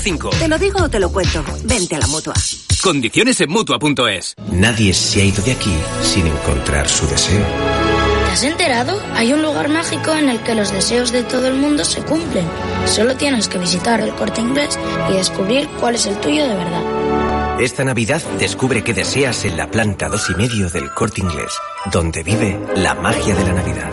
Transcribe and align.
555. 0.00 0.30
Te 0.38 0.48
lo 0.48 0.58
digo 0.58 0.82
o 0.82 0.88
te 0.88 1.00
lo 1.00 1.10
cuento. 1.10 1.44
Vente 1.64 1.96
a 1.96 1.98
la 1.98 2.06
mutua. 2.06 2.34
Condiciones 2.82 3.40
en 3.40 3.50
mutua.es. 3.50 4.34
Nadie 4.52 4.94
se 4.94 5.20
ha 5.20 5.24
ido 5.24 5.42
de 5.42 5.52
aquí 5.52 5.74
sin 6.02 6.26
encontrar 6.26 6.88
su 6.88 7.06
deseo. 7.06 7.44
¿Te 8.26 8.32
has 8.32 8.42
enterado? 8.44 9.00
Hay 9.14 9.32
un 9.32 9.42
lugar 9.42 9.68
mágico 9.68 10.12
en 10.12 10.28
el 10.28 10.40
que 10.42 10.54
los 10.54 10.72
deseos 10.72 11.10
de 11.12 11.22
todo 11.22 11.48
el 11.48 11.54
mundo 11.54 11.84
se 11.84 12.02
cumplen. 12.02 12.46
Solo 12.86 13.16
tienes 13.16 13.48
que 13.48 13.58
visitar 13.58 14.00
el 14.00 14.14
corte 14.14 14.40
inglés 14.40 14.78
y 15.10 15.14
descubrir 15.14 15.68
cuál 15.80 15.96
es 15.96 16.06
el 16.06 16.16
tuyo 16.20 16.46
de 16.46 16.54
verdad. 16.54 17.60
Esta 17.60 17.82
Navidad 17.82 18.22
descubre 18.38 18.84
qué 18.84 18.94
deseas 18.94 19.44
en 19.44 19.56
la 19.56 19.68
planta 19.68 20.08
dos 20.08 20.30
y 20.30 20.34
medio 20.34 20.70
del 20.70 20.92
corte 20.92 21.20
inglés, 21.20 21.52
donde 21.90 22.22
vive 22.22 22.56
la 22.76 22.94
magia 22.94 23.34
de 23.34 23.44
la 23.44 23.52
Navidad. 23.54 23.90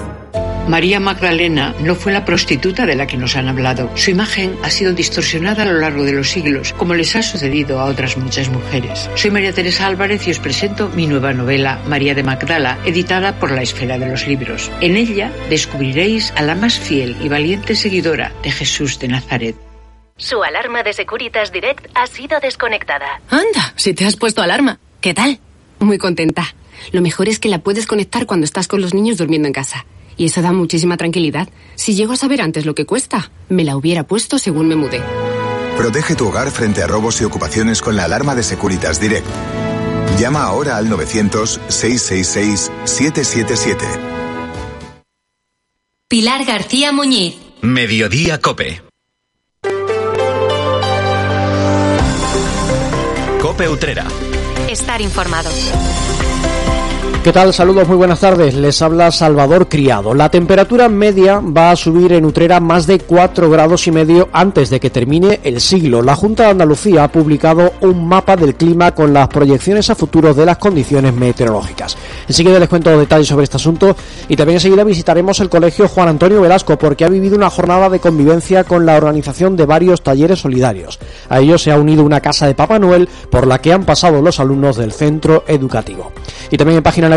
María 0.68 1.00
Magdalena 1.00 1.76
no 1.80 1.94
fue 1.94 2.12
la 2.12 2.26
prostituta 2.26 2.88
de 2.88 2.96
la 2.96 3.06
que 3.06 3.18
nos 3.18 3.36
han 3.36 3.48
hablado. 3.48 3.92
Su 3.96 4.10
imagen 4.10 4.58
ha 4.64 4.72
sido 4.72 4.94
distorsionada 4.94 5.62
a 5.62 5.66
lo 5.66 5.80
largo 5.80 6.04
de 6.04 6.14
los 6.14 6.30
siglos, 6.30 6.74
como 6.74 6.96
les 6.96 7.16
ha 7.16 7.22
sucedido 7.22 7.80
a 7.80 7.86
otras 7.86 8.18
muchas 8.18 8.50
mujeres. 8.50 9.08
Soy 9.14 9.30
María 9.30 9.54
Teresa 9.54 9.86
Álvarez 9.86 10.28
y 10.28 10.32
os 10.32 10.40
presento 10.40 10.90
mi 10.90 11.06
nueva 11.06 11.34
novela, 11.34 11.80
María 11.88 12.16
de 12.16 12.24
Magdala, 12.24 12.80
editada 12.84 13.40
por 13.40 13.52
la 13.52 13.62
Esfera 13.62 14.00
de 14.00 14.08
los 14.08 14.28
Libros. 14.28 14.72
En 14.82 14.96
ella 14.96 15.32
descubriréis 15.52 16.34
a 16.36 16.42
la 16.42 16.56
más 16.56 16.80
fiel 16.80 17.16
y 17.22 17.30
valiente 17.30 17.76
seguidora 17.76 18.32
de 18.42 18.52
Jesús 18.52 18.98
de 18.98 19.08
Nazaret. 19.08 19.56
Su 20.18 20.44
alarma 20.44 20.82
de 20.82 20.94
Securitas 20.94 21.52
Direct 21.52 21.88
ha 21.94 22.08
sido 22.08 22.40
desconectada. 22.40 23.22
Anda, 23.30 23.74
si 23.76 23.94
te 23.94 24.06
has 24.06 24.16
puesto 24.16 24.42
alarma. 24.42 24.80
¿Qué 25.00 25.14
tal? 25.14 25.40
Muy 25.80 26.00
contenta. 26.00 26.56
Lo 26.92 27.02
mejor 27.02 27.30
es 27.30 27.38
que 27.38 27.50
la 27.50 27.60
puedes 27.60 27.86
conectar 27.86 28.26
cuando 28.26 28.46
estás 28.46 28.68
con 28.68 28.82
los 28.82 28.94
niños 28.94 29.18
durmiendo 29.18 29.48
en 29.48 29.54
casa. 29.54 29.86
Y 30.18 30.26
eso 30.26 30.42
da 30.42 30.52
muchísima 30.52 30.98
tranquilidad. 30.98 31.48
Si 31.76 31.96
llego 31.96 32.14
a 32.14 32.18
saber 32.18 32.42
antes 32.42 32.66
lo 32.66 32.76
que 32.76 32.86
cuesta, 32.86 33.32
me 33.50 33.64
la 33.64 33.76
hubiera 33.76 34.06
puesto 34.06 34.40
según 34.40 34.68
me 34.68 34.76
mudé. 34.76 35.02
Protege 35.78 36.16
tu 36.16 36.28
hogar 36.28 36.50
frente 36.52 36.82
a 36.82 36.88
robos 36.88 37.22
y 37.22 37.26
ocupaciones 37.26 37.82
con 37.82 37.96
la 37.96 38.06
alarma 38.06 38.34
de 38.34 38.44
Securitas 38.44 39.02
Direct. 39.02 39.28
Llama 40.20 40.44
ahora 40.44 40.78
al 40.78 40.90
900-666-777. 40.90 43.76
Pilar 46.08 46.46
García 46.46 46.94
Muñiz. 46.94 47.36
Mediodía 47.62 48.40
Cope. 48.40 48.82
Cope 53.42 53.68
Utrera. 53.68 54.06
Estar 54.70 55.02
informado. 55.02 55.50
¿Qué 57.26 57.34
tal? 57.34 57.56
Saludos, 57.56 57.88
muy 57.88 57.98
buenas 57.98 58.20
tardes. 58.20 58.54
Les 58.54 58.84
habla 58.84 59.10
Salvador 59.10 59.68
Criado. 59.68 60.14
La 60.14 60.30
temperatura 60.30 60.90
media 60.90 61.40
va 61.40 61.72
a 61.72 61.76
subir 61.76 62.14
en 62.14 62.24
Utrera 62.24 62.60
más 62.60 62.86
de 62.86 63.00
4 63.00 63.50
grados 63.50 63.88
y 63.88 63.92
medio 63.92 64.30
antes 64.32 64.70
de 64.70 64.80
que 64.80 64.92
termine 64.92 65.40
el 65.44 65.60
siglo. 65.60 66.04
La 66.04 66.16
Junta 66.16 66.44
de 66.44 66.50
Andalucía 66.52 67.04
ha 67.04 67.08
publicado 67.08 67.74
un 67.82 68.08
mapa 68.08 68.36
del 68.36 68.54
clima 68.54 68.94
con 68.94 69.12
las 69.12 69.28
proyecciones 69.28 69.90
a 69.90 69.96
futuro 69.96 70.36
de 70.36 70.46
las 70.46 70.60
condiciones 70.60 71.16
meteorológicas. 71.16 71.98
Enseguida 72.28 72.60
les 72.60 72.70
cuento 72.70 72.96
detalles 72.96 73.28
sobre 73.28 73.46
este 73.46 73.58
asunto 73.58 73.96
y 74.30 74.36
también 74.36 74.58
enseguida 74.58 74.84
visitaremos 74.84 75.40
el 75.40 75.50
Colegio 75.50 75.88
Juan 75.88 76.10
Antonio 76.10 76.42
Velasco 76.42 76.78
porque 76.78 77.06
ha 77.06 77.10
vivido 77.10 77.36
una 77.36 77.50
jornada 77.50 77.90
de 77.90 78.00
convivencia 78.00 78.66
con 78.66 78.86
la 78.86 78.98
organización 78.98 79.56
de 79.56 79.66
varios 79.66 80.04
talleres 80.04 80.42
solidarios. 80.42 81.00
A 81.30 81.40
ellos 81.40 81.64
se 81.64 81.72
ha 81.72 81.80
unido 81.80 82.04
una 82.04 82.22
casa 82.22 82.46
de 82.46 82.54
Papá 82.54 82.78
Noel 82.78 83.10
por 83.32 83.48
la 83.48 83.60
que 83.60 83.74
han 83.74 83.84
pasado 83.84 84.22
los 84.22 84.40
alumnos 84.40 84.78
del 84.78 84.92
centro 84.92 85.44
educativo. 85.48 86.12
Y 86.52 86.58
también 86.58 86.78
en 86.78 86.84
página 86.84 87.15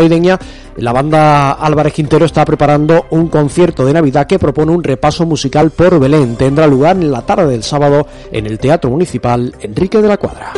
la 0.77 0.93
banda 0.93 1.51
Álvarez 1.51 1.93
Quintero 1.93 2.25
está 2.25 2.45
preparando 2.45 3.07
un 3.09 3.27
concierto 3.27 3.85
de 3.85 3.93
Navidad 3.93 4.27
que 4.27 4.39
propone 4.39 4.71
un 4.71 4.83
repaso 4.83 5.25
musical 5.25 5.71
por 5.71 5.99
Belén. 5.99 6.35
Tendrá 6.35 6.67
lugar 6.67 6.95
en 6.95 7.11
la 7.11 7.25
tarde 7.25 7.47
del 7.47 7.63
sábado 7.63 8.07
en 8.31 8.45
el 8.45 8.59
Teatro 8.59 8.89
Municipal 8.89 9.53
Enrique 9.61 10.01
de 10.01 10.07
la 10.07 10.17
Cuadra. 10.17 10.53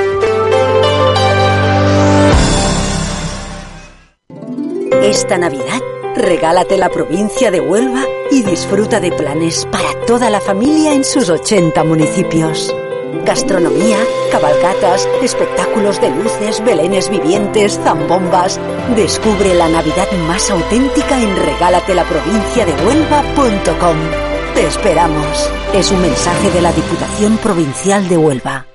Esta 5.03 5.37
Navidad, 5.37 5.81
regálate 6.15 6.77
la 6.77 6.89
provincia 6.89 7.49
de 7.49 7.59
Huelva 7.59 8.03
y 8.29 8.43
disfruta 8.43 8.99
de 8.99 9.11
planes 9.11 9.67
para 9.71 10.05
toda 10.05 10.29
la 10.29 10.39
familia 10.39 10.93
en 10.93 11.03
sus 11.03 11.29
80 11.29 11.83
municipios. 11.83 12.73
Gastronomía, 13.25 13.97
cabalgatas, 14.31 15.09
espectáculos 15.21 15.99
de 16.01 16.09
luces, 16.11 16.63
belenes 16.63 17.09
vivientes, 17.09 17.77
zambombas. 17.83 18.57
Descubre 18.95 19.53
la 19.53 19.67
Navidad 19.69 20.09
más 20.27 20.49
auténtica 20.49 21.21
en 21.21 21.35
regálatelaprovinciadehuelva.com. 21.35 23.97
Te 24.55 24.65
esperamos. 24.65 25.51
Es 25.73 25.91
un 25.91 26.01
mensaje 26.01 26.49
de 26.51 26.61
la 26.61 26.71
Diputación 26.73 27.37
Provincial 27.37 28.09
de 28.09 28.17
Huelva. 28.17 28.65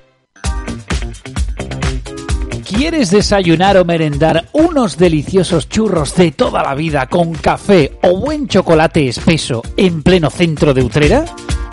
¿Quieres 2.63 3.09
desayunar 3.09 3.75
o 3.77 3.85
merendar 3.85 4.45
unos 4.53 4.97
deliciosos 4.97 5.67
churros 5.67 6.15
de 6.15 6.31
toda 6.31 6.61
la 6.61 6.75
vida 6.75 7.07
con 7.07 7.33
café 7.33 7.97
o 8.03 8.19
buen 8.19 8.47
chocolate 8.47 9.07
espeso 9.07 9.63
en 9.77 10.03
pleno 10.03 10.29
centro 10.29 10.73
de 10.73 10.83
Utrera? 10.83 11.25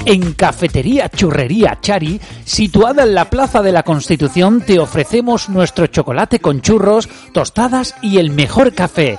En 0.06 0.34
Cafetería 0.34 1.08
Churrería 1.08 1.78
Chari, 1.80 2.20
situada 2.44 3.04
en 3.04 3.14
la 3.14 3.30
Plaza 3.30 3.62
de 3.62 3.72
la 3.72 3.84
Constitución, 3.84 4.60
te 4.60 4.78
ofrecemos 4.78 5.48
nuestro 5.48 5.86
chocolate 5.86 6.40
con 6.40 6.60
churros, 6.60 7.08
tostadas 7.32 7.94
y 8.02 8.18
el 8.18 8.30
mejor 8.30 8.74
café. 8.74 9.18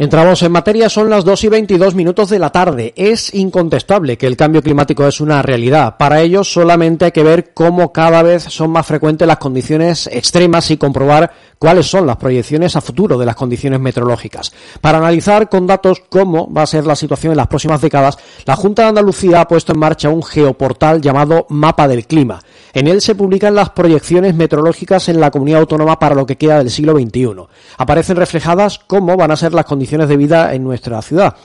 Entramos 0.00 0.42
en 0.42 0.50
materia, 0.50 0.88
son 0.88 1.10
las 1.10 1.26
2 1.26 1.44
y 1.44 1.48
22 1.48 1.94
minutos 1.94 2.30
de 2.30 2.38
la 2.38 2.48
tarde. 2.48 2.94
Es 2.96 3.34
incontestable 3.34 4.16
que 4.16 4.26
el 4.26 4.34
cambio 4.34 4.62
climático 4.62 5.06
es 5.06 5.20
una 5.20 5.42
realidad. 5.42 5.98
Para 5.98 6.22
ello 6.22 6.42
solamente 6.42 7.04
hay 7.04 7.12
que 7.12 7.22
ver 7.22 7.50
cómo 7.52 7.92
cada 7.92 8.22
vez 8.22 8.44
son 8.44 8.70
más 8.70 8.86
frecuentes 8.86 9.28
las 9.28 9.36
condiciones 9.36 10.06
extremas 10.10 10.70
y 10.70 10.78
comprobar 10.78 11.30
cuáles 11.60 11.90
son 11.90 12.06
las 12.06 12.16
proyecciones 12.16 12.74
a 12.74 12.80
futuro 12.80 13.18
de 13.18 13.26
las 13.26 13.36
condiciones 13.36 13.78
meteorológicas. 13.80 14.50
Para 14.80 14.96
analizar 14.96 15.50
con 15.50 15.66
datos 15.66 16.02
cómo 16.08 16.50
va 16.50 16.62
a 16.62 16.66
ser 16.66 16.86
la 16.86 16.96
situación 16.96 17.32
en 17.32 17.36
las 17.36 17.48
próximas 17.48 17.82
décadas, 17.82 18.16
la 18.46 18.56
Junta 18.56 18.82
de 18.82 18.88
Andalucía 18.88 19.42
ha 19.42 19.46
puesto 19.46 19.74
en 19.74 19.78
marcha 19.78 20.08
un 20.08 20.22
geoportal 20.22 21.02
llamado 21.02 21.44
Mapa 21.50 21.86
del 21.86 22.06
Clima. 22.06 22.40
En 22.72 22.86
él 22.86 23.02
se 23.02 23.14
publican 23.14 23.54
las 23.54 23.68
proyecciones 23.70 24.34
meteorológicas 24.34 25.10
en 25.10 25.20
la 25.20 25.30
comunidad 25.30 25.60
autónoma 25.60 25.98
para 25.98 26.14
lo 26.14 26.24
que 26.24 26.36
queda 26.36 26.58
del 26.58 26.70
siglo 26.70 26.94
XXI. 26.94 27.44
Aparecen 27.76 28.16
reflejadas 28.16 28.78
cómo 28.78 29.18
van 29.18 29.30
a 29.30 29.36
ser 29.36 29.52
las 29.52 29.66
condiciones 29.66 30.08
de 30.08 30.16
vida 30.16 30.54
en 30.54 30.64
nuestra 30.64 31.02
ciudad. 31.02 31.36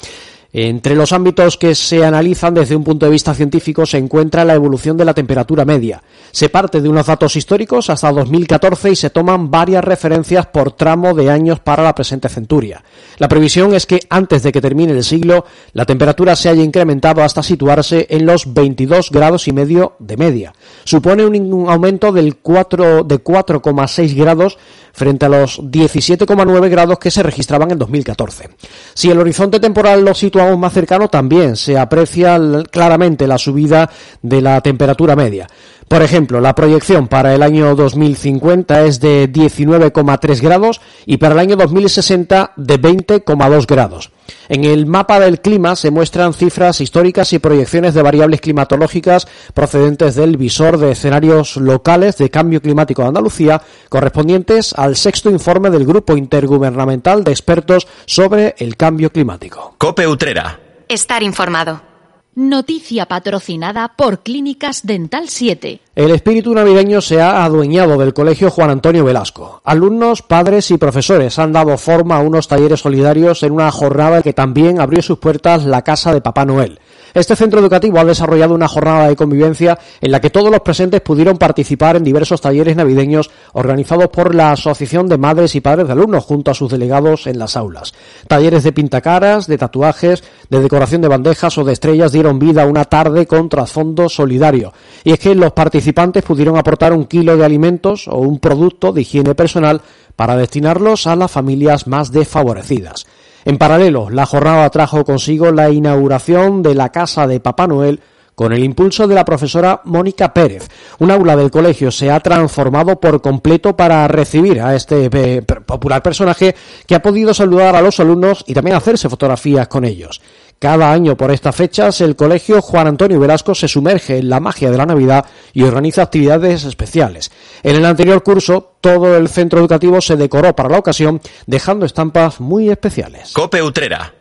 Entre 0.58 0.96
los 0.96 1.12
ámbitos 1.12 1.58
que 1.58 1.76
se 1.76 2.06
analizan 2.06 2.54
desde 2.54 2.78
un 2.78 2.86
punto 2.86 3.06
de 3.06 3.12
vista 3.12 3.34
científico 3.34 3.86
se 3.86 3.98
encuentra 3.98 4.46
la 4.46 4.54
evolución 4.54 4.96
de 4.96 5.04
la 5.04 5.14
temperatura 5.14 5.66
media. 5.66 6.02
Se 6.32 6.48
parte 6.48 6.80
de 6.80 6.88
unos 6.88 7.08
datos 7.08 7.36
históricos 7.36 7.90
hasta 7.90 8.10
2014 8.10 8.92
y 8.92 8.96
se 8.96 9.10
toman 9.10 9.52
varias 9.52 9.84
referencias 9.84 10.46
por 10.46 10.72
tramo 10.72 11.14
de 11.14 11.30
años 11.30 11.60
para 11.60 11.84
la 11.84 11.94
presente 11.94 12.30
centuria. 12.30 12.82
La 13.18 13.28
previsión 13.28 13.74
es 13.74 13.86
que 13.86 14.00
antes 14.10 14.44
de 14.44 14.54
que 14.54 14.62
termine 14.62 14.94
el 14.94 15.04
siglo 15.04 15.44
la 15.74 15.84
temperatura 15.84 16.38
se 16.38 16.48
haya 16.48 16.64
incrementado 16.64 17.22
hasta 17.22 17.44
situarse 17.44 18.08
en 18.10 18.26
los 18.26 18.54
22 18.54 19.12
grados 19.12 19.50
y 19.50 19.52
medio 19.52 19.98
de 20.00 20.16
media. 20.16 20.54
Supone 20.86 21.26
un 21.26 21.66
aumento 21.68 22.14
del 22.14 22.38
4 22.38 23.04
de 23.04 23.22
4,6 23.22 24.16
grados 24.16 24.58
frente 24.94 25.26
a 25.26 25.30
los 25.30 25.60
17,9 25.60 26.70
grados 26.70 27.00
que 27.00 27.12
se 27.12 27.22
registraban 27.22 27.72
en 27.72 27.78
2014. 27.78 28.50
Si 28.94 29.12
el 29.12 29.20
horizonte 29.20 29.60
temporal 29.60 30.06
lo 30.06 30.14
más 30.58 30.74
cercano, 30.74 31.08
también 31.08 31.56
se 31.56 31.78
aprecia 31.78 32.40
claramente 32.72 33.28
la 33.28 33.38
subida 33.38 33.90
de 34.22 34.42
la 34.42 34.62
temperatura 34.62 35.16
media. 35.16 35.48
Por 35.88 36.02
ejemplo, 36.02 36.42
la 36.42 36.56
proyección 36.56 37.08
para 37.08 37.36
el 37.36 37.44
año 37.44 37.76
2050 37.76 38.86
es 38.86 39.00
de 39.00 39.32
19,3 39.32 40.42
grados 40.42 40.82
y 41.06 41.18
para 41.18 41.36
el 41.36 41.40
año 41.40 41.56
2060 41.56 42.54
de 42.56 42.82
20,2 42.82 43.68
grados. 43.68 44.12
En 44.50 44.64
el 44.64 44.88
mapa 44.88 45.20
del 45.20 45.42
clima 45.42 45.76
se 45.76 45.92
muestran 45.92 46.34
cifras 46.34 46.82
históricas 46.82 47.34
y 47.34 47.40
proyecciones 47.40 47.94
de 47.94 48.02
variables 48.02 48.42
climatológicas 48.42 49.28
procedentes 49.54 50.16
del 50.16 50.38
visor 50.38 50.80
de 50.80 50.92
escenarios 50.92 51.56
locales 51.58 52.18
de 52.18 52.32
cambio 52.32 52.62
climático 52.62 53.04
de 53.04 53.10
Andalucía, 53.10 53.62
correspondientes 53.90 54.74
al 54.74 54.96
sexto 54.96 55.30
informe 55.30 55.70
del 55.70 55.86
Grupo 55.86 56.18
Intergubernamental 56.18 57.24
de 57.24 57.32
Expertos 57.32 57.88
sobre 58.08 58.56
el 58.58 58.76
Cambio 58.76 59.12
Climático. 59.12 59.76
Cope 59.78 60.08
Utrera. 60.08 60.60
Estar 60.88 61.22
informado. 61.22 61.95
Noticia 62.38 63.06
patrocinada 63.06 63.94
por 63.96 64.20
Clínicas 64.20 64.86
Dental 64.86 65.30
7. 65.30 65.80
El 65.96 66.12
espíritu 66.12 66.54
navideño 66.54 67.00
se 67.00 67.22
ha 67.22 67.46
adueñado 67.46 67.98
del 67.98 68.14
Colegio 68.14 68.52
Juan 68.52 68.72
Antonio 68.72 69.06
Velasco. 69.06 69.62
Alumnos, 69.64 70.22
padres 70.22 70.70
y 70.70 70.78
profesores 70.78 71.40
han 71.40 71.54
dado 71.54 71.78
forma 71.78 72.18
a 72.18 72.22
unos 72.22 72.50
talleres 72.50 72.82
solidarios 72.82 73.42
en 73.44 73.54
una 73.54 73.72
jornada 73.72 74.22
que 74.22 74.34
también 74.34 74.82
abrió 74.82 75.02
sus 75.02 75.18
puertas 75.18 75.64
la 75.64 75.84
Casa 75.84 76.14
de 76.14 76.20
Papá 76.20 76.44
Noel. 76.44 76.82
Este 77.16 77.38
centro 77.38 77.62
educativo 77.62 77.98
ha 77.98 78.04
desarrollado 78.04 78.54
una 78.54 78.68
jornada 78.68 79.08
de 79.08 79.16
convivencia 79.16 79.80
en 80.02 80.12
la 80.12 80.20
que 80.20 80.30
todos 80.30 80.52
los 80.52 80.60
presentes 80.60 81.00
pudieron 81.00 81.38
participar 81.38 81.96
en 81.96 82.04
diversos 82.04 82.42
talleres 82.42 82.76
navideños 82.76 83.32
organizados 83.54 84.10
por 84.10 84.36
la 84.36 84.52
Asociación 84.52 85.08
de 85.08 85.18
Madres 85.18 85.56
y 85.56 85.62
Padres 85.62 85.88
de 85.88 85.94
Alumnos 85.94 86.26
junto 86.26 86.52
a 86.52 86.54
sus 86.54 86.70
delegados 86.70 87.26
en 87.28 87.40
las 87.40 87.56
aulas. 87.56 87.94
Talleres 88.28 88.66
de 88.66 88.74
pintacaras, 88.74 89.48
de 89.48 89.58
tatuajes, 89.58 90.26
de 90.50 90.60
decoración 90.60 91.02
de 91.02 91.08
bandejas 91.08 91.58
o 91.58 91.64
de 91.64 91.72
estrellas 91.72 92.12
dieron 92.12 92.38
vida 92.38 92.64
a 92.64 92.68
una 92.68 92.84
tarde 92.84 93.26
con 93.26 93.48
trasfondo 93.48 94.10
solidario. 94.10 94.74
Y 95.06 95.14
es 95.14 95.20
que 95.20 95.36
los 95.36 95.54
participantes 95.54 96.22
pudieron 96.22 96.58
aportar 96.58 96.92
un 96.92 97.06
kilo 97.06 97.38
de 97.38 97.46
alimentos 97.46 98.10
o 98.10 98.18
un 98.18 98.40
producto 98.40 98.92
de 98.92 99.04
higiene 99.04 99.36
personal 99.36 99.80
para 100.18 100.36
destinarlos 100.36 101.08
a 101.08 101.16
las 101.16 101.32
familias 101.32 101.88
más 101.88 102.12
desfavorecidas. 102.12 103.06
En 103.46 103.60
paralelo, 103.60 104.10
la 104.10 104.26
jornada 104.26 104.68
trajo 104.72 105.06
consigo 105.06 105.52
la 105.52 105.70
inauguración 105.70 106.64
de 106.64 106.74
la 106.74 106.90
Casa 106.90 107.28
de 107.28 107.40
Papá 107.40 107.68
Noel 107.68 108.02
con 108.34 108.52
el 108.52 108.64
impulso 108.64 109.08
de 109.08 109.14
la 109.14 109.24
profesora 109.24 109.82
Mónica 109.86 110.34
Pérez. 110.34 110.68
Un 110.98 111.12
aula 111.12 111.36
del 111.36 111.52
colegio 111.52 111.92
se 111.92 112.10
ha 112.10 112.20
transformado 112.20 113.00
por 113.00 113.22
completo 113.22 113.76
para 113.78 114.08
recibir 114.08 114.60
a 114.60 114.74
este 114.74 115.10
eh, 115.14 115.42
popular 115.44 116.02
personaje 116.02 116.56
que 116.88 116.96
ha 116.96 117.04
podido 117.04 117.36
saludar 117.36 117.76
a 117.76 117.82
los 117.82 118.00
alumnos 118.00 118.44
y 118.48 118.56
también 118.56 118.78
hacerse 118.78 119.10
fotografías 119.10 119.68
con 119.68 119.86
ellos. 119.86 120.22
Cada 120.60 120.92
año 120.92 121.18
por 121.18 121.32
estas 121.32 121.56
fechas 121.56 122.02
el 122.02 122.16
Colegio 122.16 122.62
Juan 122.62 122.88
Antonio 122.88 123.20
Velasco 123.20 123.54
se 123.54 123.68
sumerge 123.68 124.18
en 124.18 124.30
la 124.30 124.40
magia 124.40 124.72
de 124.72 124.78
la 124.78 124.86
Navidad 124.86 125.26
y 125.54 125.64
organiza 125.64 126.04
actividades 126.04 126.64
especiales. 126.64 127.32
En 127.62 127.76
el 127.76 127.86
anterior 127.86 128.24
curso 128.24 128.78
todo 128.82 129.18
el 129.18 129.28
centro 129.28 129.60
educativo 129.60 130.02
se 130.02 130.16
decoró 130.16 130.56
para 130.56 130.70
la 130.70 130.80
ocasión 130.80 131.22
dejando 131.46 131.86
estampas 131.86 132.40
muy 132.40 132.70
especiales. 132.70 133.34
Cope 133.34 133.62
Utrera. 133.62 134.14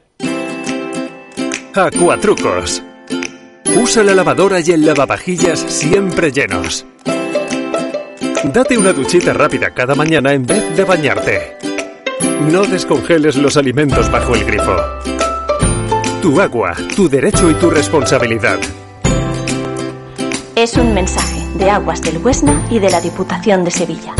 Acuatrucos. 1.74 2.82
Usa 3.76 4.04
la 4.04 4.14
lavadora 4.14 4.60
y 4.60 4.70
el 4.70 4.86
lavavajillas 4.86 5.58
siempre 5.58 6.30
llenos. 6.30 6.86
Date 8.52 8.76
una 8.76 8.92
duchita 8.92 9.32
rápida 9.32 9.72
cada 9.72 9.94
mañana 9.94 10.32
en 10.32 10.44
vez 10.46 10.76
de 10.76 10.84
bañarte. 10.84 11.56
No 12.50 12.64
descongeles 12.64 13.36
los 13.36 13.56
alimentos 13.56 14.10
bajo 14.10 14.34
el 14.34 14.44
grifo. 14.44 14.76
Tu 16.24 16.40
agua, 16.40 16.74
tu 16.96 17.06
derecho 17.06 17.50
y 17.50 17.54
tu 17.56 17.68
responsabilidad. 17.68 18.58
Es 20.56 20.74
un 20.78 20.94
mensaje 20.94 21.42
de 21.58 21.68
Aguas 21.68 22.00
del 22.00 22.16
Huesna 22.16 22.66
y 22.70 22.78
de 22.78 22.88
la 22.88 23.02
Diputación 23.02 23.62
de 23.62 23.70
Sevilla. 23.70 24.14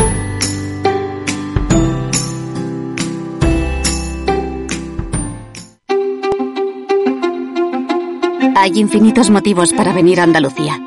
Hay 8.55 8.79
infinitos 8.79 9.31
motivos 9.31 9.73
para 9.73 9.91
venir 9.91 10.19
a 10.19 10.25
Andalucía. 10.25 10.79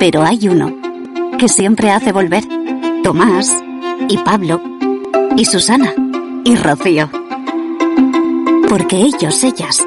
Pero 0.00 0.24
hay 0.24 0.48
uno 0.48 0.74
que 1.38 1.48
siempre 1.48 1.92
hace 1.92 2.10
volver. 2.10 2.42
Tomás 3.04 3.56
y 4.08 4.18
Pablo 4.18 4.60
y 5.36 5.44
Susana 5.44 5.94
y 6.44 6.56
Rocío. 6.56 7.08
Porque 8.68 8.96
ellos, 8.96 9.44
ellas, 9.44 9.86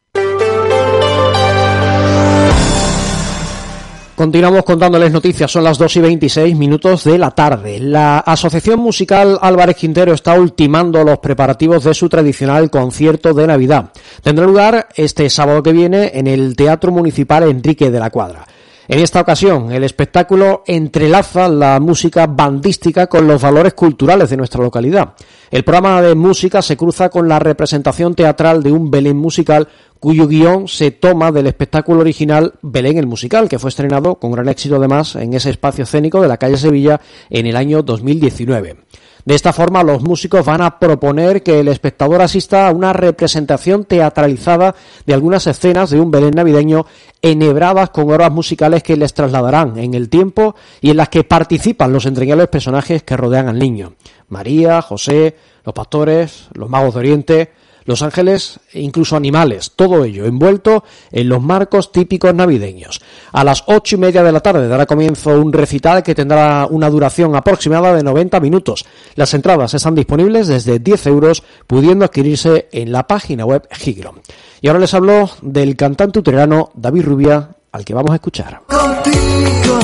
Continuamos 4.21 4.63
contándoles 4.65 5.11
noticias, 5.11 5.49
son 5.49 5.63
las 5.63 5.79
2 5.79 5.95
y 5.95 5.99
26 6.01 6.55
minutos 6.55 7.05
de 7.05 7.17
la 7.17 7.31
tarde. 7.31 7.79
La 7.79 8.19
Asociación 8.19 8.79
Musical 8.79 9.39
Álvarez 9.41 9.75
Quintero 9.75 10.13
está 10.13 10.39
ultimando 10.39 11.03
los 11.03 11.17
preparativos 11.17 11.85
de 11.85 11.95
su 11.95 12.07
tradicional 12.07 12.69
concierto 12.69 13.33
de 13.33 13.47
Navidad. 13.47 13.89
Tendrá 14.21 14.45
lugar 14.45 14.89
este 14.95 15.27
sábado 15.27 15.63
que 15.63 15.71
viene 15.71 16.11
en 16.13 16.27
el 16.27 16.55
Teatro 16.55 16.91
Municipal 16.91 17.49
Enrique 17.49 17.89
de 17.89 17.99
la 17.99 18.11
Cuadra. 18.11 18.45
En 18.87 18.99
esta 18.99 19.21
ocasión, 19.21 19.71
el 19.71 19.83
espectáculo 19.83 20.63
entrelaza 20.65 21.47
la 21.47 21.79
música 21.79 22.25
bandística 22.27 23.07
con 23.07 23.27
los 23.27 23.41
valores 23.41 23.73
culturales 23.73 24.29
de 24.29 24.37
nuestra 24.37 24.63
localidad. 24.63 25.13
El 25.51 25.63
programa 25.63 26.01
de 26.01 26.15
música 26.15 26.61
se 26.61 26.75
cruza 26.75 27.09
con 27.09 27.27
la 27.29 27.39
representación 27.39 28.15
teatral 28.15 28.63
de 28.63 28.71
un 28.71 28.89
Belén 28.89 29.17
musical 29.17 29.67
cuyo 29.99 30.27
guion 30.27 30.67
se 30.67 30.89
toma 30.89 31.31
del 31.31 31.45
espectáculo 31.45 31.99
original 31.99 32.53
Belén 32.63 32.97
el 32.97 33.05
Musical, 33.05 33.47
que 33.47 33.59
fue 33.59 33.69
estrenado 33.69 34.15
con 34.15 34.31
gran 34.31 34.49
éxito 34.49 34.77
además 34.77 35.15
en 35.15 35.35
ese 35.35 35.51
espacio 35.51 35.83
escénico 35.83 36.21
de 36.21 36.27
la 36.27 36.37
calle 36.37 36.57
Sevilla 36.57 36.99
en 37.29 37.45
el 37.45 37.55
año 37.55 37.83
2019. 37.83 38.77
De 39.25 39.35
esta 39.35 39.53
forma, 39.53 39.83
los 39.83 40.01
músicos 40.01 40.45
van 40.45 40.61
a 40.61 40.79
proponer 40.79 41.43
que 41.43 41.59
el 41.59 41.67
espectador 41.67 42.21
asista 42.21 42.67
a 42.67 42.71
una 42.71 42.93
representación 42.93 43.85
teatralizada 43.85 44.75
de 45.05 45.13
algunas 45.13 45.45
escenas 45.47 45.91
de 45.91 45.99
un 45.99 46.11
Belén 46.11 46.35
navideño 46.35 46.85
enhebradas 47.21 47.91
con 47.91 48.09
horas 48.11 48.31
musicales 48.31 48.81
que 48.81 48.97
les 48.97 49.13
trasladarán 49.13 49.77
en 49.77 49.93
el 49.93 50.09
tiempo 50.09 50.55
y 50.81 50.89
en 50.89 50.97
las 50.97 51.09
que 51.09 51.23
participan 51.23 51.93
los 51.93 52.05
entrañables 52.05 52.47
personajes 52.47 53.03
que 53.03 53.17
rodean 53.17 53.47
al 53.47 53.59
niño. 53.59 53.93
María, 54.29 54.81
José, 54.81 55.35
los 55.63 55.75
pastores, 55.75 56.47
los 56.53 56.69
magos 56.69 56.95
de 56.95 56.99
Oriente, 56.99 57.51
los 57.85 58.01
ángeles 58.01 58.59
e 58.71 58.81
incluso 58.81 59.15
animales, 59.15 59.71
todo 59.75 60.03
ello 60.03 60.25
envuelto 60.25 60.83
en 61.11 61.29
los 61.29 61.41
marcos 61.41 61.91
típicos 61.91 62.33
navideños. 62.33 63.01
A 63.31 63.43
las 63.43 63.63
ocho 63.67 63.95
y 63.95 63.99
media 63.99 64.23
de 64.23 64.31
la 64.31 64.39
tarde 64.39 64.67
dará 64.67 64.85
comienzo 64.85 65.31
un 65.31 65.53
recital 65.53 66.03
que 66.03 66.15
tendrá 66.15 66.67
una 66.69 66.89
duración 66.89 67.35
aproximada 67.35 67.93
de 67.93 68.03
90 68.03 68.39
minutos. 68.39 68.85
Las 69.15 69.33
entradas 69.33 69.73
están 69.73 69.95
disponibles 69.95 70.47
desde 70.47 70.79
10 70.79 71.07
euros, 71.07 71.43
pudiendo 71.67 72.05
adquirirse 72.05 72.67
en 72.71 72.91
la 72.91 73.07
página 73.07 73.45
web 73.45 73.67
Gigro. 73.71 74.15
Y 74.61 74.67
ahora 74.67 74.79
les 74.79 74.93
hablo 74.93 75.29
del 75.41 75.75
cantante 75.75 76.19
uterano 76.19 76.71
David 76.75 77.03
Rubia, 77.03 77.49
al 77.71 77.85
que 77.85 77.93
vamos 77.93 78.11
a 78.11 78.15
escuchar. 78.15 78.61
Contigo, 78.67 79.79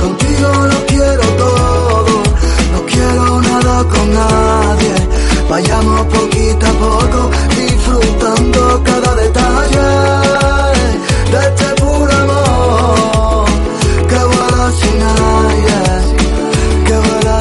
contigo 0.00 0.66
lo 0.66 0.86
quiero 0.86 1.22
todo, 1.36 2.22
no 2.72 2.86
quiero 2.86 3.42
nada 3.42 3.84
con 3.88 4.14
nadie. 4.14 5.01
Vayamos 5.52 6.06
poquito 6.06 6.66
a 6.66 6.72
poco, 6.72 7.30
disfrutando 7.50 8.82
cada 8.82 9.14
detalle 9.16 9.80
de 11.30 11.38
este 11.46 11.66
puro 11.78 12.10
amor 12.10 13.44
que 14.08 14.16
sin 14.80 15.02
aire, 15.02 15.76
que 16.86 16.96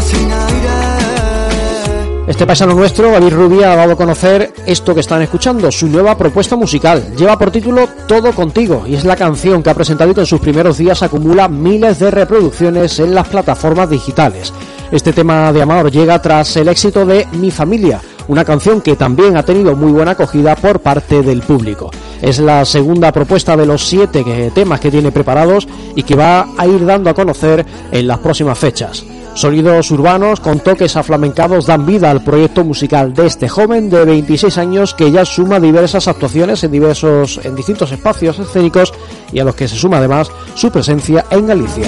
sin 0.09 0.29
aire. 0.29 2.27
Este 2.27 2.45
paisano 2.45 2.73
nuestro, 2.73 3.13
David 3.13 3.31
Rubia, 3.33 3.71
ha 3.71 3.75
dado 3.77 3.93
a 3.93 3.95
conocer 3.95 4.55
esto 4.65 4.93
que 4.93 4.99
están 4.99 5.21
escuchando, 5.21 5.71
su 5.71 5.87
nueva 5.87 6.17
propuesta 6.17 6.57
musical. 6.57 7.15
Lleva 7.15 7.39
por 7.39 7.49
título 7.49 7.87
Todo 8.09 8.33
Contigo 8.33 8.83
y 8.85 8.95
es 8.95 9.05
la 9.05 9.15
canción 9.15 9.63
que 9.63 9.69
ha 9.69 9.73
presentado 9.73 10.11
y 10.11 10.15
que 10.15 10.19
en 10.19 10.25
sus 10.25 10.41
primeros 10.41 10.77
días 10.77 11.01
acumula 11.01 11.47
miles 11.47 11.99
de 11.99 12.11
reproducciones 12.11 12.99
en 12.99 13.15
las 13.15 13.29
plataformas 13.29 13.89
digitales. 13.89 14.51
Este 14.91 15.13
tema 15.13 15.53
de 15.53 15.61
amor 15.61 15.89
llega 15.89 16.21
tras 16.21 16.57
el 16.57 16.67
éxito 16.67 17.05
de 17.05 17.25
Mi 17.31 17.49
Familia, 17.49 18.01
una 18.27 18.43
canción 18.43 18.81
que 18.81 18.97
también 18.97 19.37
ha 19.37 19.43
tenido 19.43 19.73
muy 19.73 19.93
buena 19.93 20.11
acogida 20.11 20.53
por 20.57 20.81
parte 20.81 21.21
del 21.21 21.41
público. 21.41 21.89
Es 22.21 22.39
la 22.39 22.65
segunda 22.65 23.13
propuesta 23.13 23.55
de 23.55 23.65
los 23.65 23.87
siete 23.87 24.51
temas 24.53 24.81
que 24.81 24.91
tiene 24.91 25.13
preparados 25.13 25.65
y 25.95 26.03
que 26.03 26.15
va 26.15 26.45
a 26.57 26.67
ir 26.67 26.85
dando 26.85 27.09
a 27.09 27.13
conocer 27.13 27.65
en 27.89 28.05
las 28.05 28.19
próximas 28.19 28.57
fechas. 28.59 29.05
Sonidos 29.33 29.89
urbanos 29.91 30.41
con 30.41 30.59
toques 30.59 30.97
aflamencados 30.97 31.67
dan 31.67 31.85
vida 31.85 32.11
al 32.11 32.21
proyecto 32.21 32.65
musical 32.65 33.13
de 33.13 33.27
este 33.27 33.47
joven 33.47 33.89
de 33.89 34.03
26 34.03 34.57
años 34.57 34.93
que 34.93 35.09
ya 35.09 35.23
suma 35.23 35.61
diversas 35.61 36.09
actuaciones 36.09 36.65
en 36.65 36.71
diversos 36.71 37.39
en 37.45 37.55
distintos 37.55 37.93
espacios 37.93 38.39
escénicos 38.39 38.93
y 39.31 39.39
a 39.39 39.45
los 39.45 39.55
que 39.55 39.69
se 39.69 39.77
suma 39.77 39.99
además 39.99 40.29
su 40.55 40.69
presencia 40.69 41.25
en 41.31 41.47
Galicia. 41.47 41.87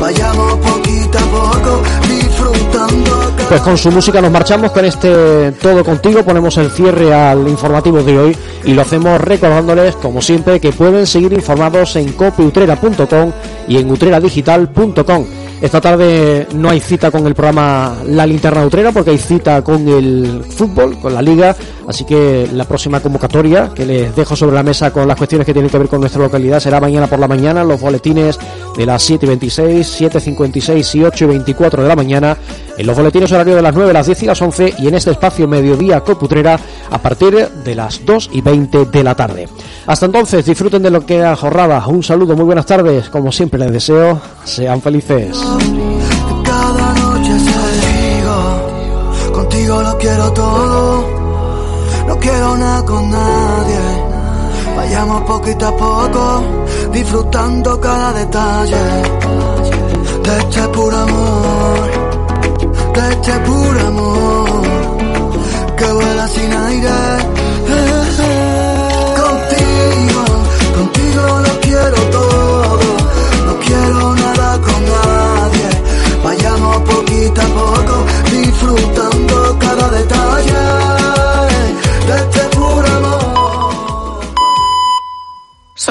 Vayamos 0.00 0.54
poquito 0.54 1.18
a 1.18 1.22
poco 1.22 1.82
disfrutando. 2.08 3.28
Pues 3.48 3.60
con 3.62 3.78
su 3.78 3.90
música 3.90 4.20
nos 4.20 4.30
marchamos 4.30 4.72
con 4.72 4.84
este 4.84 5.52
Todo 5.52 5.82
Contigo, 5.82 6.22
ponemos 6.22 6.56
el 6.58 6.70
cierre 6.70 7.14
al 7.14 7.48
informativo 7.48 8.02
de 8.02 8.18
hoy 8.18 8.36
y 8.64 8.74
lo 8.74 8.82
hacemos 8.82 9.20
recordándoles, 9.20 9.96
como 9.96 10.20
siempre, 10.20 10.60
que 10.60 10.72
pueden 10.72 11.06
seguir 11.06 11.32
informados 11.32 11.96
en 11.96 12.12
copeutrera.com 12.12 13.32
y 13.66 13.78
en 13.78 13.90
utreradigital.com. 13.90 15.26
Esta 15.60 15.80
tarde 15.80 16.46
no 16.54 16.70
hay 16.70 16.78
cita 16.78 17.10
con 17.10 17.26
el 17.26 17.34
programa 17.34 17.96
La 18.06 18.26
Linterna 18.26 18.64
Utrera 18.64 18.92
porque 18.92 19.10
hay 19.10 19.18
cita 19.18 19.62
con 19.62 19.88
el 19.88 20.44
fútbol, 20.48 20.98
con 21.00 21.14
la 21.14 21.22
liga, 21.22 21.56
así 21.88 22.04
que 22.04 22.48
la 22.52 22.64
próxima 22.64 23.00
convocatoria 23.00 23.70
que 23.74 23.84
les 23.84 24.14
dejo 24.14 24.36
sobre 24.36 24.54
la 24.54 24.62
mesa 24.62 24.92
con 24.92 25.08
las 25.08 25.16
cuestiones 25.16 25.44
que 25.44 25.52
tienen 25.52 25.70
que 25.70 25.78
ver 25.78 25.88
con 25.88 26.00
nuestra 26.00 26.22
localidad 26.22 26.60
será 26.60 26.80
mañana 26.80 27.08
por 27.08 27.18
la 27.18 27.26
mañana, 27.26 27.64
los 27.64 27.80
boletines 27.80 28.38
de 28.76 28.86
las 28.86 29.02
7 29.02 29.26
y 29.26 29.28
26, 29.28 29.86
7 29.86 30.20
56 30.20 30.94
y 30.94 31.04
8 31.04 31.24
y 31.24 31.28
24 31.28 31.82
de 31.82 31.88
la 31.88 31.96
mañana, 31.96 32.36
en 32.76 32.86
los 32.86 32.96
boletines 32.96 33.32
horario 33.32 33.56
de 33.56 33.62
las 33.62 33.74
9, 33.74 33.92
las 33.92 34.06
10 34.06 34.22
y 34.22 34.26
las 34.26 34.40
11 34.40 34.74
y 34.78 34.88
en 34.88 34.94
este 34.94 35.10
espacio 35.10 35.48
mediodía 35.48 36.00
coputrera 36.00 36.60
a 36.90 36.98
partir 36.98 37.48
de 37.48 37.74
las 37.74 38.04
2 38.04 38.30
y 38.32 38.40
20 38.40 38.86
de 38.86 39.04
la 39.04 39.14
tarde. 39.14 39.48
Hasta 39.86 40.06
entonces, 40.06 40.44
disfruten 40.44 40.82
de 40.82 40.90
lo 40.90 41.04
que 41.04 41.24
ha 41.24 41.34
jornada. 41.34 41.84
Un 41.86 42.02
saludo, 42.02 42.36
muy 42.36 42.44
buenas 42.44 42.66
tardes. 42.66 43.08
Como 43.08 43.32
siempre 43.32 43.58
les 43.58 43.72
deseo, 43.72 44.20
sean 44.44 44.82
felices. 44.82 45.36
Cada 46.44 46.94
noche 46.94 47.32
contigo 49.32 49.82
lo 49.82 49.96
quiero 49.98 50.32
todo, 50.32 51.04
no 52.08 52.18
quiero 52.18 52.56
nada 52.56 52.84
con 52.84 53.10
nadie. 53.10 53.82
Vayamos 54.76 55.22
poquito 55.22 55.66
a 55.66 55.76
poco, 55.76 56.42
disfrutando 56.92 57.78
cada 57.80 58.12
detalle 58.14 58.84
de 60.24 60.38
este 60.38 60.62
puro 60.68 60.96
amor, 60.96 61.86
de 62.94 63.08
este 63.12 63.32
puro 63.48 63.80
amor 63.92 64.62
que 65.76 65.92
vuela 65.92 66.28
sin 66.28 66.52
aire. 66.52 66.98
Contigo, 69.22 70.22
contigo 70.76 71.22
lo 71.46 71.60
quiero 71.60 71.98
todo, 72.18 72.88
no 73.46 73.54
quiero 73.66 74.14
nada 74.14 74.58
con 74.66 74.80
nadie. 74.96 75.68
Vayamos 76.24 76.76
poquito 76.92 77.40
a 77.40 77.48
poco, 77.60 77.94
disfrutando 78.30 79.17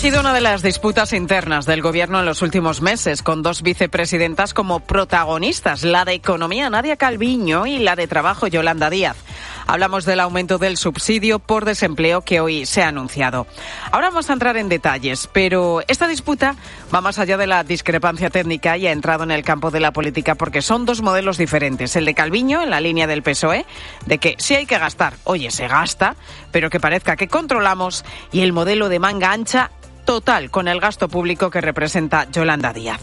Sido 0.00 0.20
una 0.20 0.32
de 0.32 0.40
las 0.40 0.62
disputas 0.62 1.12
internas 1.12 1.66
del 1.66 1.82
gobierno 1.82 2.20
en 2.20 2.24
los 2.24 2.40
últimos 2.40 2.80
meses, 2.80 3.22
con 3.22 3.42
dos 3.42 3.60
vicepresidentas 3.60 4.54
como 4.54 4.80
protagonistas, 4.80 5.84
la 5.84 6.06
de 6.06 6.14
Economía 6.14 6.70
Nadia 6.70 6.96
Calviño 6.96 7.66
y 7.66 7.80
la 7.80 7.96
de 7.96 8.08
Trabajo 8.08 8.46
Yolanda 8.46 8.88
Díaz. 8.88 9.18
Hablamos 9.66 10.06
del 10.06 10.20
aumento 10.20 10.56
del 10.56 10.78
subsidio 10.78 11.38
por 11.38 11.66
desempleo 11.66 12.22
que 12.22 12.40
hoy 12.40 12.64
se 12.64 12.82
ha 12.82 12.88
anunciado. 12.88 13.46
Ahora 13.92 14.08
vamos 14.08 14.30
a 14.30 14.32
entrar 14.32 14.56
en 14.56 14.70
detalles, 14.70 15.28
pero 15.34 15.82
esta 15.86 16.08
disputa 16.08 16.56
va 16.94 17.02
más 17.02 17.18
allá 17.18 17.36
de 17.36 17.46
la 17.46 17.62
discrepancia 17.62 18.30
técnica 18.30 18.78
y 18.78 18.86
ha 18.86 18.92
entrado 18.92 19.24
en 19.24 19.30
el 19.30 19.44
campo 19.44 19.70
de 19.70 19.80
la 19.80 19.92
política 19.92 20.34
porque 20.34 20.62
son 20.62 20.86
dos 20.86 21.02
modelos 21.02 21.36
diferentes. 21.36 21.94
El 21.94 22.06
de 22.06 22.14
Calviño, 22.14 22.62
en 22.62 22.70
la 22.70 22.80
línea 22.80 23.06
del 23.06 23.22
PSOE, 23.22 23.66
de 24.06 24.16
que 24.16 24.34
si 24.38 24.54
hay 24.54 24.64
que 24.64 24.78
gastar, 24.78 25.12
oye, 25.24 25.50
se 25.50 25.68
gasta, 25.68 26.16
pero 26.52 26.70
que 26.70 26.80
parezca 26.80 27.16
que 27.16 27.28
controlamos, 27.28 28.02
y 28.32 28.40
el 28.40 28.54
modelo 28.54 28.88
de 28.88 28.98
manga 28.98 29.30
ancha 29.30 29.70
total 30.10 30.50
con 30.50 30.66
el 30.66 30.80
gasto 30.80 31.08
público 31.08 31.50
que 31.50 31.60
representa 31.60 32.28
Yolanda 32.32 32.72
Díaz. 32.72 33.00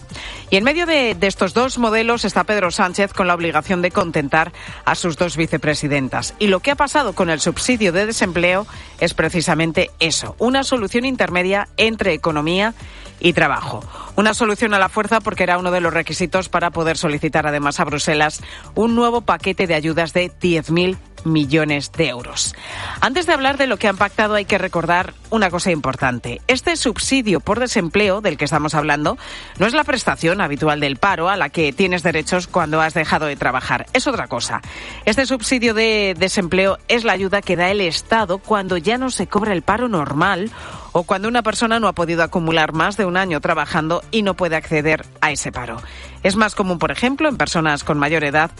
Y 0.49 0.57
en 0.57 0.65
medio 0.65 0.85
de, 0.85 1.15
estos 1.21 1.53
dos 1.53 1.77
modelos 1.77 2.25
está 2.25 2.43
Pedro 2.43 2.69
Sánchez 2.69 3.13
con 3.13 3.27
la 3.27 3.33
obligación 3.33 3.81
de 3.81 3.91
contentar 3.91 4.51
a 4.83 4.93
sus 4.93 5.15
dos 5.15 5.37
vicepresidentas. 5.37 6.33
Y 6.37 6.47
lo 6.47 6.59
que 6.59 6.71
ha 6.71 6.75
pasado 6.75 7.13
con 7.13 7.29
el 7.29 7.39
subsidio 7.39 7.93
de 7.93 8.07
desempleo 8.07 8.67
es 8.99 9.13
precisamente 9.13 9.89
eso, 10.01 10.35
una 10.37 10.65
solución 10.65 11.05
intermedia 11.05 11.69
entre 11.77 12.11
economía 12.11 12.73
y 13.21 13.31
trabajo. 13.31 13.85
Una 14.17 14.33
solución 14.33 14.73
a 14.73 14.79
la 14.79 14.89
fuerza 14.89 15.21
porque 15.21 15.43
era 15.43 15.57
uno 15.57 15.71
de 15.71 15.79
los 15.79 15.93
requisitos 15.93 16.49
para 16.49 16.71
poder 16.71 16.97
solicitar 16.97 17.47
además 17.47 17.79
a 17.79 17.85
Bruselas 17.85 18.41
un 18.75 18.95
nuevo 18.95 19.21
paquete 19.21 19.65
de 19.65 19.75
ayudas 19.75 20.11
de 20.11 20.29
10.000 20.29 20.97
millones 21.25 21.91
de 21.91 22.09
euros. 22.09 22.55
Antes 23.01 23.25
de 23.25 23.33
hablar 23.33 23.57
de 23.57 23.67
lo 23.67 23.77
que 23.77 23.87
han 23.87 23.97
pactado 23.97 24.35
hay 24.35 24.45
que 24.45 24.57
recordar 24.57 25.13
una 25.29 25.49
cosa 25.49 25.71
importante. 25.71 26.41
Este 26.47 26.75
subsidio 26.75 27.39
por 27.39 27.59
desempleo 27.59 28.21
del 28.21 28.37
que 28.37 28.45
estamos 28.45 28.75
hablando 28.75 29.17
no 29.57 29.65
es 29.65 29.73
la 29.73 29.83
prestación 29.83 30.41
habitual 30.41 30.79
del 30.79 30.97
paro 30.97 31.29
a 31.29 31.37
la 31.37 31.49
que 31.49 31.73
tienes 31.73 32.03
derechos 32.03 32.47
cuando 32.47 32.81
has 32.81 32.93
dejado 32.93 33.25
de 33.25 33.35
trabajar. 33.35 33.85
Es 33.93 34.07
otra 34.07 34.27
cosa. 34.27 34.61
Este 35.05 35.25
subsidio 35.25 35.73
de 35.73 36.15
desempleo 36.17 36.77
es 36.87 37.03
la 37.03 37.13
ayuda 37.13 37.41
que 37.41 37.55
da 37.55 37.69
el 37.69 37.81
Estado 37.81 38.39
cuando 38.39 38.77
ya 38.77 38.97
no 38.97 39.09
se 39.09 39.27
cobra 39.27 39.53
el 39.53 39.61
paro 39.61 39.87
normal 39.87 40.51
o 40.91 41.03
cuando 41.03 41.27
una 41.27 41.43
persona 41.43 41.79
no 41.79 41.87
ha 41.87 41.93
podido 41.93 42.23
acumular 42.23 42.73
más 42.73 42.97
de 42.97 43.05
un 43.05 43.17
año 43.17 43.39
trabajando 43.39 44.01
y 44.11 44.23
no 44.23 44.33
puede 44.33 44.55
acceder 44.55 45.05
a 45.21 45.31
ese 45.31 45.51
paro. 45.51 45.77
Es 46.23 46.35
más 46.35 46.55
común, 46.55 46.79
por 46.79 46.91
ejemplo, 46.91 47.29
en 47.29 47.37
personas 47.37 47.83
con 47.83 47.99
mayor 47.99 48.23
edad 48.23 48.51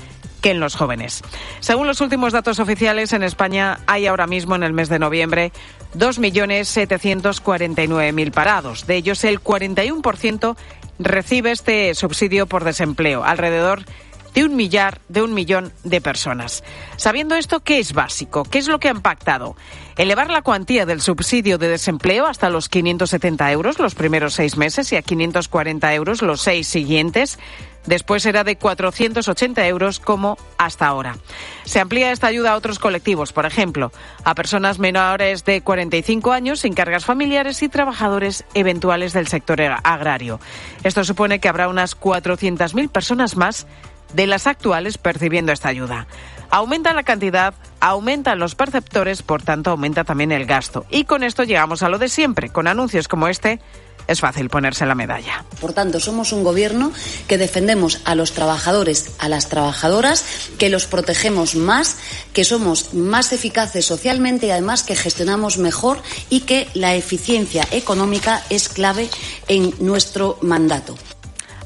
que 0.41 0.51
en 0.51 0.59
los 0.59 0.75
jóvenes. 0.75 1.23
Según 1.59 1.87
los 1.87 2.01
últimos 2.01 2.33
datos 2.33 2.59
oficiales, 2.59 3.13
en 3.13 3.23
España 3.23 3.79
hay 3.87 4.05
ahora 4.07 4.27
mismo, 4.27 4.55
en 4.55 4.63
el 4.63 4.73
mes 4.73 4.89
de 4.89 4.99
noviembre, 4.99 5.53
2.749.000 5.95 8.31
parados. 8.31 8.85
De 8.87 8.95
ellos, 8.95 9.23
el 9.23 9.41
41% 9.41 10.57
recibe 10.99 11.51
este 11.51 11.95
subsidio 11.95 12.45
por 12.47 12.63
desempleo, 12.63 13.23
alrededor 13.23 13.85
de 13.85 14.06
un 14.43 14.55
millar, 14.55 15.01
de 15.09 15.21
un 15.21 15.33
millón 15.33 15.73
de 15.83 16.01
personas. 16.01 16.63
Sabiendo 16.95 17.35
esto, 17.35 17.61
¿qué 17.61 17.79
es 17.79 17.93
básico? 17.93 18.43
¿Qué 18.43 18.59
es 18.59 18.67
lo 18.67 18.79
que 18.79 18.89
han 18.89 19.01
pactado? 19.01 19.55
Elevar 19.95 20.29
la 20.29 20.41
cuantía 20.41 20.85
del 20.85 21.01
subsidio 21.01 21.57
de 21.57 21.69
desempleo 21.69 22.27
hasta 22.27 22.49
los 22.49 22.69
570 22.69 23.51
euros 23.51 23.79
los 23.79 23.95
primeros 23.95 24.33
seis 24.33 24.57
meses 24.57 24.91
y 24.91 24.95
a 24.95 25.01
540 25.01 25.93
euros 25.93 26.21
los 26.21 26.41
seis 26.41 26.67
siguientes. 26.67 27.39
Después 27.87 28.23
será 28.23 28.43
de 28.43 28.57
480 28.57 29.65
euros 29.67 29.99
como 29.99 30.37
hasta 30.57 30.85
ahora. 30.85 31.17
Se 31.63 31.79
amplía 31.79 32.11
esta 32.11 32.27
ayuda 32.27 32.51
a 32.51 32.57
otros 32.57 32.79
colectivos, 32.79 33.31
por 33.31 33.45
ejemplo, 33.45 33.93
a 34.25 34.35
personas 34.35 34.77
menores 34.77 35.45
de 35.45 35.61
45 35.61 36.33
años 36.33 36.59
sin 36.59 36.73
cargas 36.73 37.05
familiares 37.05 37.63
y 37.63 37.69
trabajadores 37.69 38.43
eventuales 38.53 39.13
del 39.13 39.27
sector 39.27 39.61
agrario. 39.61 40.39
Esto 40.83 41.05
supone 41.05 41.39
que 41.39 41.47
habrá 41.47 41.69
unas 41.69 41.97
400.000 41.97 42.89
personas 42.89 43.37
más 43.37 43.65
de 44.13 44.27
las 44.27 44.47
actuales 44.47 44.97
percibiendo 44.97 45.51
esta 45.51 45.69
ayuda. 45.69 46.07
Aumenta 46.49 46.93
la 46.93 47.03
cantidad, 47.03 47.53
aumentan 47.79 48.39
los 48.39 48.55
perceptores, 48.55 49.21
por 49.21 49.41
tanto 49.41 49.71
aumenta 49.71 50.03
también 50.03 50.31
el 50.31 50.45
gasto. 50.45 50.85
Y 50.89 51.03
con 51.03 51.23
esto 51.23 51.43
llegamos 51.43 51.83
a 51.83 51.89
lo 51.89 51.97
de 51.97 52.07
siempre, 52.07 52.49
con 52.49 52.67
anuncios 52.67 53.07
como 53.07 53.27
este 53.27 53.59
es 54.07 54.21
fácil 54.21 54.49
ponerse 54.49 54.85
la 54.85 54.95
medalla. 54.95 55.43
Por 55.59 55.73
tanto, 55.73 55.99
somos 55.99 56.31
un 56.31 56.43
gobierno 56.43 56.91
que 57.27 57.37
defendemos 57.37 57.99
a 58.05 58.15
los 58.15 58.31
trabajadores, 58.31 59.11
a 59.19 59.29
las 59.29 59.49
trabajadoras, 59.49 60.23
que 60.57 60.69
los 60.69 60.85
protegemos 60.85 61.55
más, 61.55 61.97
que 62.33 62.45
somos 62.45 62.93
más 62.93 63.33
eficaces 63.33 63.85
socialmente 63.85 64.47
y 64.47 64.51
además 64.51 64.83
que 64.83 64.95
gestionamos 64.95 65.57
mejor 65.57 66.01
y 66.29 66.41
que 66.41 66.69
la 66.73 66.95
eficiencia 66.95 67.67
económica 67.71 68.43
es 68.49 68.69
clave 68.69 69.09
en 69.47 69.73
nuestro 69.79 70.37
mandato. 70.41 70.95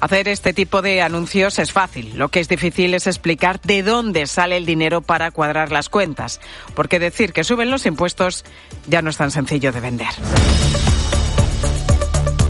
Hacer 0.01 0.27
este 0.29 0.51
tipo 0.51 0.81
de 0.81 1.03
anuncios 1.03 1.60
es 1.60 1.72
fácil. 1.72 2.17
Lo 2.17 2.29
que 2.29 2.39
es 2.39 2.50
difícil 2.50 2.96
es 2.96 3.05
explicar 3.05 3.62
de 3.62 3.84
dónde 3.84 4.25
sale 4.25 4.58
el 4.58 4.65
dinero 4.65 5.01
para 5.01 5.29
cuadrar 5.29 5.72
las 5.72 5.89
cuentas. 5.89 6.41
Porque 6.74 6.98
decir 6.98 7.34
que 7.34 7.43
suben 7.43 7.70
los 7.70 7.86
impuestos 7.86 8.43
ya 8.88 9.03
no 9.03 9.12
es 9.12 9.17
tan 9.17 9.29
sencillo 9.29 9.72
de 9.72 9.79
vender. 9.79 10.10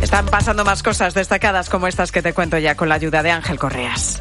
Están 0.02 0.28
pasando 0.28 0.64
más 0.64 0.82
cosas 0.82 1.14
destacadas 1.14 1.70
como 1.70 1.88
estas 1.88 2.14
que 2.14 2.22
te 2.22 2.34
cuento 2.34 2.58
ya 2.58 2.76
con 2.76 2.88
la 2.88 2.96
ayuda 2.96 3.22
de 3.22 3.32
Ángel 3.32 3.60
Correas. 3.60 4.18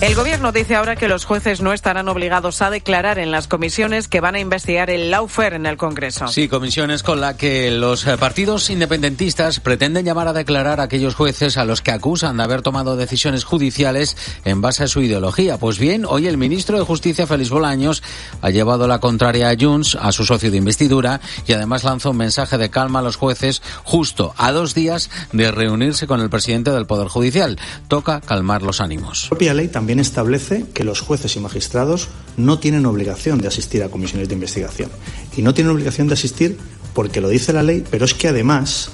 El 0.00 0.14
gobierno 0.14 0.50
dice 0.50 0.76
ahora 0.76 0.96
que 0.96 1.08
los 1.08 1.26
jueces 1.26 1.60
no 1.60 1.74
estarán 1.74 2.08
obligados 2.08 2.62
a 2.62 2.70
declarar 2.70 3.18
en 3.18 3.30
las 3.30 3.46
comisiones 3.46 4.08
que 4.08 4.22
van 4.22 4.34
a 4.34 4.40
investigar 4.40 4.88
el 4.88 5.10
lawfare 5.10 5.56
en 5.56 5.66
el 5.66 5.76
Congreso. 5.76 6.26
Sí, 6.28 6.48
comisiones 6.48 7.02
con 7.02 7.20
la 7.20 7.36
que 7.36 7.70
los 7.70 8.06
eh, 8.06 8.16
partidos 8.16 8.70
independentistas 8.70 9.60
pretenden 9.60 10.06
llamar 10.06 10.26
a 10.26 10.32
declarar 10.32 10.80
a 10.80 10.84
aquellos 10.84 11.14
jueces 11.14 11.58
a 11.58 11.66
los 11.66 11.82
que 11.82 11.90
acusan 11.90 12.38
de 12.38 12.42
haber 12.42 12.62
tomado 12.62 12.96
decisiones 12.96 13.44
judiciales 13.44 14.16
en 14.46 14.62
base 14.62 14.84
a 14.84 14.86
su 14.88 15.02
ideología. 15.02 15.58
Pues 15.58 15.78
bien, 15.78 16.06
hoy 16.06 16.28
el 16.28 16.38
ministro 16.38 16.78
de 16.78 16.84
Justicia, 16.84 17.26
Félix 17.26 17.50
Bolaños, 17.50 18.02
ha 18.40 18.48
llevado 18.48 18.88
la 18.88 19.00
contraria 19.00 19.50
a 19.50 19.56
Junts, 19.60 19.98
a 20.00 20.12
su 20.12 20.24
socio 20.24 20.50
de 20.50 20.56
investidura, 20.56 21.20
y 21.46 21.52
además 21.52 21.84
lanzó 21.84 22.12
un 22.12 22.16
mensaje 22.16 22.56
de 22.56 22.70
calma 22.70 23.00
a 23.00 23.02
los 23.02 23.16
jueces 23.16 23.60
justo 23.84 24.32
a 24.38 24.50
dos 24.50 24.74
días 24.74 25.10
de 25.32 25.50
reunirse 25.50 26.06
con 26.06 26.22
el 26.22 26.30
presidente 26.30 26.70
del 26.70 26.86
Poder 26.86 27.08
Judicial. 27.08 27.58
Toca 27.86 28.22
calmar 28.22 28.62
los 28.62 28.80
ánimos. 28.80 29.24
La 29.24 29.28
propia 29.28 29.52
ley 29.52 29.68
también 29.90 30.06
establece 30.06 30.66
que 30.72 30.84
los 30.84 31.00
jueces 31.00 31.34
y 31.34 31.40
magistrados 31.40 32.06
no 32.36 32.60
tienen 32.60 32.86
obligación 32.86 33.40
de 33.40 33.48
asistir 33.48 33.82
a 33.82 33.88
comisiones 33.88 34.28
de 34.28 34.34
investigación. 34.34 34.88
Y 35.36 35.42
no 35.42 35.52
tienen 35.52 35.72
obligación 35.72 36.06
de 36.06 36.14
asistir 36.14 36.58
porque 36.94 37.20
lo 37.20 37.28
dice 37.28 37.52
la 37.52 37.64
ley, 37.64 37.82
pero 37.90 38.04
es 38.04 38.14
que 38.14 38.28
además 38.28 38.92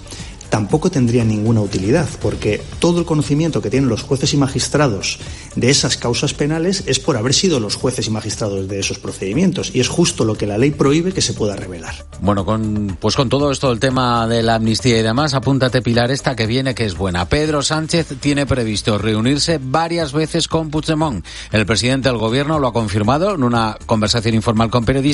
tampoco 0.56 0.90
tendría 0.90 1.22
ninguna 1.22 1.60
utilidad, 1.60 2.08
porque 2.22 2.62
todo 2.78 2.98
el 2.98 3.04
conocimiento 3.04 3.60
que 3.60 3.68
tienen 3.68 3.90
los 3.90 4.00
jueces 4.00 4.32
y 4.32 4.38
magistrados 4.38 5.18
de 5.54 5.68
esas 5.68 5.98
causas 5.98 6.32
penales 6.32 6.82
es 6.86 6.98
por 6.98 7.18
haber 7.18 7.34
sido 7.34 7.60
los 7.60 7.74
jueces 7.74 8.06
y 8.06 8.10
magistrados 8.10 8.66
de 8.66 8.80
esos 8.80 8.98
procedimientos, 8.98 9.70
y 9.74 9.80
es 9.80 9.88
justo 9.88 10.24
lo 10.24 10.34
que 10.34 10.46
la 10.46 10.56
ley 10.56 10.70
prohíbe 10.70 11.12
que 11.12 11.20
se 11.20 11.34
pueda 11.34 11.56
revelar. 11.56 12.06
Bueno, 12.22 12.46
con, 12.46 12.96
pues 12.98 13.16
con 13.16 13.28
todo 13.28 13.52
esto, 13.52 13.70
el 13.70 13.80
tema 13.80 14.26
de 14.26 14.42
la 14.42 14.54
amnistía 14.54 14.98
y 14.98 15.02
demás, 15.02 15.34
apúntate 15.34 15.82
Pilar 15.82 16.10
esta 16.10 16.34
que 16.34 16.46
viene 16.46 16.74
que 16.74 16.86
es 16.86 16.96
buena. 16.96 17.28
Pedro 17.28 17.60
Sánchez 17.60 18.14
tiene 18.18 18.46
previsto 18.46 18.96
reunirse 18.96 19.60
varias 19.62 20.14
veces 20.14 20.48
con 20.48 20.70
Puigdemont. 20.70 21.22
El 21.52 21.66
presidente 21.66 22.08
del 22.08 22.16
gobierno 22.16 22.58
lo 22.58 22.68
ha 22.68 22.72
confirmado 22.72 23.34
en 23.34 23.44
una 23.44 23.76
conversación 23.84 24.34
informal 24.34 24.70
con 24.70 24.86
periodistas 24.86 25.06